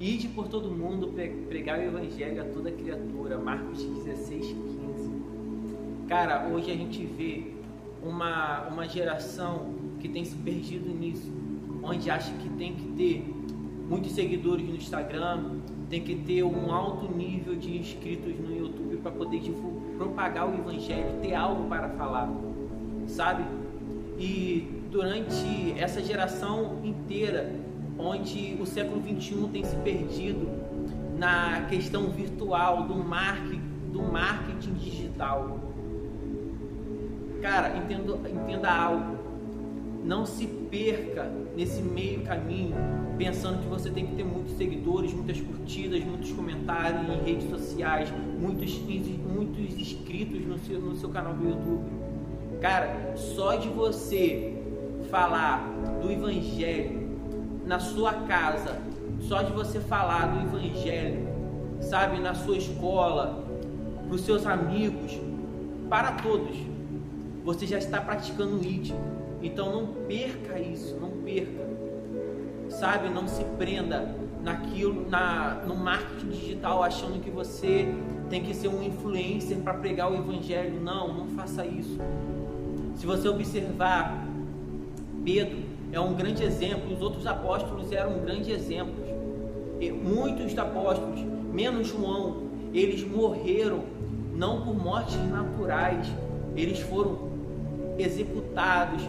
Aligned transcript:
Ide 0.00 0.28
por 0.28 0.46
todo 0.46 0.70
mundo 0.70 1.12
pregar 1.48 1.80
o 1.80 1.82
evangelho 1.82 2.40
a 2.40 2.44
toda 2.44 2.70
criatura. 2.70 3.36
Marcos 3.36 3.82
16, 3.82 4.46
15. 4.46 4.56
Cara, 6.06 6.46
hoje 6.46 6.70
a 6.70 6.76
gente 6.76 7.04
vê 7.04 7.48
uma, 8.00 8.68
uma 8.68 8.88
geração 8.88 9.74
que 9.98 10.08
tem 10.08 10.24
se 10.24 10.36
perdido 10.36 10.88
nisso, 10.88 11.32
onde 11.82 12.08
acha 12.08 12.32
que 12.34 12.48
tem 12.50 12.76
que 12.76 12.86
ter 12.92 13.24
muitos 13.88 14.12
seguidores 14.12 14.68
no 14.68 14.76
Instagram, 14.76 15.56
tem 15.90 16.00
que 16.00 16.14
ter 16.14 16.44
um 16.44 16.72
alto 16.72 17.12
nível 17.12 17.56
de 17.56 17.76
inscritos 17.76 18.38
no 18.38 18.56
YouTube 18.56 18.98
para 18.98 19.10
poder 19.10 19.40
propagar 19.96 20.48
o 20.48 20.54
evangelho, 20.54 21.20
ter 21.20 21.34
algo 21.34 21.68
para 21.68 21.88
falar, 21.90 22.30
sabe? 23.08 23.42
E 24.16 24.84
durante 24.92 25.74
essa 25.76 26.00
geração 26.00 26.80
inteira, 26.84 27.52
onde 27.98 28.56
o 28.60 28.66
século 28.66 29.00
21 29.00 29.48
tem 29.48 29.64
se 29.64 29.74
perdido 29.76 30.48
na 31.18 31.66
questão 31.68 32.10
virtual 32.10 32.84
do 32.84 32.94
marketing, 32.94 33.60
do 33.92 34.02
marketing 34.02 34.74
digital. 34.74 35.58
Cara, 37.42 37.76
entendo, 37.76 38.20
entenda 38.28 38.70
algo. 38.70 39.18
Não 40.04 40.24
se 40.24 40.46
perca 40.46 41.30
nesse 41.56 41.82
meio 41.82 42.22
caminho 42.22 42.74
pensando 43.18 43.60
que 43.60 43.68
você 43.68 43.90
tem 43.90 44.06
que 44.06 44.14
ter 44.14 44.24
muitos 44.24 44.56
seguidores, 44.56 45.12
muitas 45.12 45.40
curtidas, 45.40 46.02
muitos 46.04 46.30
comentários 46.32 47.02
em 47.08 47.24
redes 47.24 47.50
sociais, 47.50 48.08
muitos, 48.40 48.78
muitos 48.78 49.76
inscritos 49.76 50.46
no 50.46 50.56
seu, 50.58 50.80
no 50.80 50.96
seu 50.96 51.10
canal 51.10 51.34
do 51.34 51.48
YouTube. 51.48 51.82
Cara, 52.60 53.16
só 53.16 53.56
de 53.56 53.68
você 53.68 54.54
falar 55.10 55.68
do 56.00 56.10
Evangelho 56.10 57.17
na 57.68 57.78
sua 57.78 58.14
casa, 58.14 58.80
só 59.20 59.42
de 59.42 59.52
você 59.52 59.78
falar 59.78 60.26
do 60.26 60.56
Evangelho, 60.56 61.28
sabe, 61.82 62.18
na 62.18 62.34
sua 62.34 62.56
escola, 62.56 63.44
para 64.06 64.14
os 64.14 64.22
seus 64.22 64.46
amigos, 64.46 65.20
para 65.90 66.12
todos, 66.12 66.56
você 67.44 67.66
já 67.66 67.76
está 67.76 68.00
praticando 68.00 68.56
o 68.56 68.64
ID. 68.64 68.94
Então 69.42 69.70
não 69.70 69.86
perca 70.06 70.58
isso, 70.58 70.96
não 70.98 71.10
perca. 71.22 71.68
Sabe, 72.70 73.10
não 73.10 73.28
se 73.28 73.44
prenda 73.58 74.14
naquilo, 74.42 75.08
na, 75.08 75.62
no 75.66 75.76
marketing 75.76 76.30
digital 76.30 76.82
achando 76.82 77.20
que 77.20 77.30
você 77.30 77.86
tem 78.30 78.42
que 78.42 78.54
ser 78.54 78.68
um 78.68 78.82
influencer 78.82 79.58
para 79.58 79.74
pregar 79.74 80.10
o 80.10 80.14
evangelho. 80.14 80.80
Não, 80.80 81.12
não 81.12 81.26
faça 81.28 81.66
isso. 81.66 81.98
Se 82.96 83.06
você 83.06 83.28
observar 83.28 84.26
Pedro 85.22 85.77
é 85.92 86.00
um 86.00 86.14
grande 86.14 86.42
exemplo, 86.42 86.94
os 86.94 87.00
outros 87.00 87.26
apóstolos 87.26 87.90
eram 87.92 88.18
grandes 88.20 88.48
exemplos. 88.48 89.06
E 89.80 89.90
muitos 89.90 90.56
apóstolos, 90.58 91.20
menos 91.52 91.88
João, 91.88 92.48
eles 92.74 93.02
morreram 93.04 93.84
não 94.34 94.62
por 94.62 94.74
mortes 94.74 95.16
naturais, 95.30 96.06
eles 96.56 96.80
foram 96.80 97.28
executados, 97.98 99.02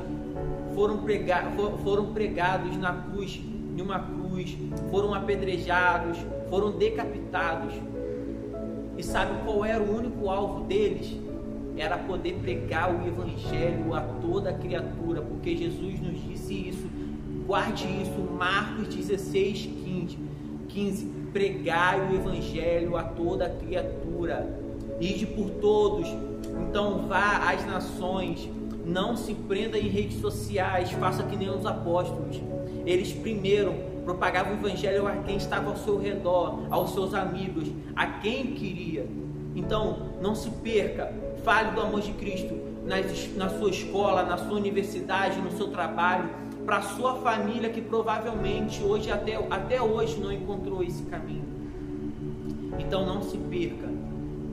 foram, 0.74 1.00
prega 1.00 1.44
foram 1.84 2.14
pregados 2.14 2.76
na 2.78 2.94
cruz, 2.94 3.40
em 3.78 3.82
uma 3.82 4.00
cruz, 4.00 4.58
foram 4.90 5.14
apedrejados, 5.14 6.18
foram 6.50 6.72
decapitados. 6.72 7.74
E 8.98 9.04
sabe 9.04 9.44
qual 9.44 9.64
era 9.64 9.82
o 9.82 9.98
único 9.98 10.30
alvo 10.30 10.66
deles? 10.66 11.16
Era 11.80 11.98
poder 11.98 12.36
pregar 12.36 12.94
o 12.94 13.08
Evangelho 13.08 13.94
a 13.94 14.02
toda 14.02 14.54
criatura, 14.54 15.22
porque 15.22 15.56
Jesus 15.56 16.00
nos 16.00 16.22
disse 16.24 16.54
isso. 16.54 16.90
Guarde 17.46 17.86
isso, 17.86 18.20
Marcos 18.38 18.94
16, 18.94 19.66
15. 19.66 20.18
15 20.68 21.06
pregai 21.34 22.00
o 22.00 22.16
Evangelho 22.16 22.96
a 22.98 23.04
toda 23.04 23.50
criatura, 23.50 24.48
ide 25.00 25.26
por 25.26 25.50
todos, 25.52 26.08
então 26.68 27.08
vá 27.08 27.50
às 27.52 27.66
nações, 27.66 28.50
não 28.86 29.16
se 29.16 29.34
prenda 29.34 29.78
em 29.78 29.88
redes 29.88 30.20
sociais, 30.20 30.92
faça 30.92 31.24
que 31.24 31.36
nem 31.36 31.50
os 31.50 31.66
apóstolos. 31.66 32.42
Eles 32.86 33.14
primeiro 33.14 33.74
propagavam 34.04 34.54
o 34.54 34.58
Evangelho 34.58 35.08
a 35.08 35.16
quem 35.18 35.38
estava 35.38 35.70
ao 35.70 35.78
seu 35.78 36.00
redor, 36.00 36.66
aos 36.70 36.92
seus 36.94 37.14
amigos, 37.14 37.70
a 37.96 38.08
quem 38.08 38.48
queria. 38.54 39.06
Então, 39.56 40.10
não 40.22 40.34
se 40.34 40.50
perca, 40.50 41.14
Fale 41.44 41.72
do 41.72 41.82
amor 41.82 42.02
de 42.02 42.12
Cristo 42.14 42.56
nas, 42.86 43.36
na 43.36 43.50
sua 43.50 43.70
escola, 43.70 44.24
na 44.24 44.38
sua 44.38 44.58
universidade, 44.58 45.40
no 45.40 45.52
seu 45.52 45.68
trabalho, 45.68 46.30
para 46.66 46.78
a 46.78 46.82
sua 46.82 47.16
família 47.16 47.70
que 47.70 47.82
provavelmente 47.82 48.84
hoje 48.84 49.12
até, 49.12 49.36
até 49.50 49.82
hoje 49.82 50.20
não 50.20 50.32
encontrou 50.32 50.84
esse 50.84 51.04
caminho. 51.04 51.46
Então 52.78 53.06
não 53.06 53.22
se 53.22 53.38
perca. 53.38 53.90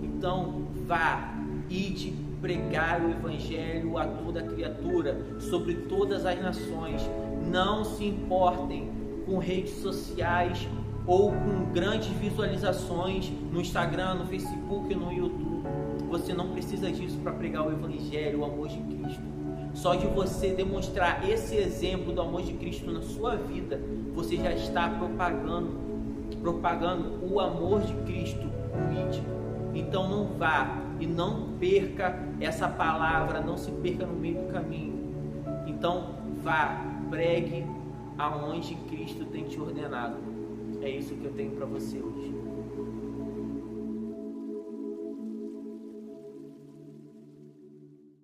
Então 0.02 0.66
vá, 0.86 1.34
ide 1.68 2.14
pregar 2.40 3.00
o 3.02 3.10
evangelho 3.10 3.98
a 3.98 4.06
toda 4.06 4.42
criatura, 4.42 5.18
sobre 5.40 5.74
todas 5.74 6.24
as 6.24 6.40
nações. 6.40 7.02
Não 7.50 7.84
se 7.84 8.04
importem 8.04 8.90
com 9.26 9.38
redes 9.38 9.74
sociais 9.82 10.68
ou 11.06 11.30
com 11.30 11.72
grandes 11.72 12.08
visualizações 12.08 13.30
no 13.52 13.60
Instagram, 13.60 14.14
no 14.14 14.26
Facebook, 14.26 14.94
no 14.94 15.12
YouTube 15.12 15.56
você 16.08 16.32
não 16.32 16.48
precisa 16.48 16.90
disso 16.90 17.18
para 17.18 17.32
pregar 17.32 17.66
o 17.66 17.72
Evangelho, 17.72 18.40
o 18.40 18.44
amor 18.44 18.68
de 18.68 18.78
Cristo. 18.78 19.22
Só 19.74 19.94
de 19.94 20.06
você 20.06 20.54
demonstrar 20.54 21.28
esse 21.28 21.56
exemplo 21.56 22.12
do 22.12 22.20
amor 22.20 22.42
de 22.42 22.54
Cristo 22.54 22.90
na 22.90 23.02
sua 23.02 23.36
vida, 23.36 23.80
você 24.14 24.36
já 24.36 24.52
está 24.52 24.88
propagando, 24.88 25.78
propagando 26.40 27.18
o 27.30 27.40
amor 27.40 27.82
de 27.82 27.92
Cristo 28.04 28.46
no 28.46 29.76
Então 29.76 30.08
não 30.08 30.38
vá 30.38 30.78
e 30.98 31.06
não 31.06 31.52
perca 31.58 32.18
essa 32.40 32.68
palavra, 32.68 33.40
não 33.40 33.58
se 33.58 33.70
perca 33.70 34.06
no 34.06 34.14
meio 34.14 34.42
do 34.42 34.52
caminho. 34.52 34.94
Então 35.66 36.14
vá, 36.42 36.82
pregue 37.10 37.66
aonde 38.16 38.74
Cristo 38.88 39.26
tem 39.26 39.44
te 39.44 39.60
ordenado. 39.60 40.35
É 40.86 40.90
isso 40.90 41.16
que 41.16 41.24
eu 41.24 41.32
tenho 41.32 41.50
para 41.50 41.66
você 41.66 41.98
hoje. 41.98 42.45